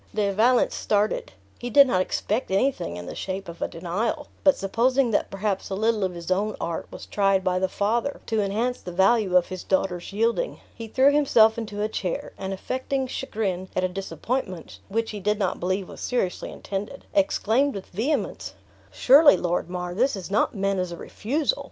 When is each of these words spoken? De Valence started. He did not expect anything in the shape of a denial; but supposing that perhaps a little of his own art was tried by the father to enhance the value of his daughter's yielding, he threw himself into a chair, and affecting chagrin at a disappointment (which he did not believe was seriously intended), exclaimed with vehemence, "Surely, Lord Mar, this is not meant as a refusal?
De 0.15 0.31
Valence 0.33 0.73
started. 0.73 1.31
He 1.59 1.69
did 1.69 1.85
not 1.85 2.01
expect 2.01 2.49
anything 2.49 2.97
in 2.97 3.05
the 3.05 3.13
shape 3.13 3.47
of 3.47 3.61
a 3.61 3.67
denial; 3.67 4.29
but 4.43 4.57
supposing 4.57 5.11
that 5.11 5.29
perhaps 5.29 5.69
a 5.69 5.75
little 5.75 6.03
of 6.03 6.15
his 6.15 6.31
own 6.31 6.55
art 6.59 6.87
was 6.89 7.05
tried 7.05 7.43
by 7.43 7.59
the 7.59 7.69
father 7.69 8.19
to 8.25 8.41
enhance 8.41 8.81
the 8.81 8.91
value 8.91 9.37
of 9.37 9.49
his 9.49 9.63
daughter's 9.63 10.11
yielding, 10.11 10.59
he 10.73 10.87
threw 10.87 11.11
himself 11.13 11.55
into 11.55 11.83
a 11.83 11.87
chair, 11.87 12.33
and 12.39 12.51
affecting 12.51 13.05
chagrin 13.05 13.69
at 13.75 13.83
a 13.83 13.87
disappointment 13.87 14.79
(which 14.89 15.11
he 15.11 15.19
did 15.19 15.37
not 15.37 15.59
believe 15.59 15.87
was 15.87 16.01
seriously 16.01 16.51
intended), 16.51 17.05
exclaimed 17.13 17.75
with 17.75 17.85
vehemence, 17.85 18.55
"Surely, 18.91 19.37
Lord 19.37 19.69
Mar, 19.69 19.93
this 19.93 20.15
is 20.15 20.31
not 20.31 20.55
meant 20.55 20.79
as 20.79 20.91
a 20.91 20.97
refusal? 20.97 21.59